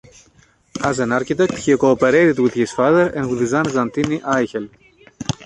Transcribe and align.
As 0.89 0.97
an 0.97 1.11
architect 1.11 1.55
he 1.59 1.77
co-operated 1.77 2.39
with 2.39 2.55
his 2.55 2.71
father 2.71 3.05
and 3.09 3.29
with 3.29 3.47
Jan 3.47 3.65
Santini 3.65 4.17
Aichel. 4.17 4.67